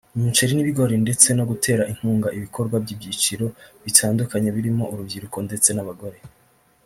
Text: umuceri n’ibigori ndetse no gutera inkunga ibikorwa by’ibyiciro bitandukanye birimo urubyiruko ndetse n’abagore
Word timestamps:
umuceri 0.17 0.51
n’ibigori 0.55 0.95
ndetse 1.05 1.27
no 1.37 1.43
gutera 1.49 1.83
inkunga 1.91 2.27
ibikorwa 2.37 2.75
by’ibyiciro 2.83 3.45
bitandukanye 3.83 4.49
birimo 4.55 4.83
urubyiruko 4.93 5.37
ndetse 5.47 5.69
n’abagore 5.73 6.17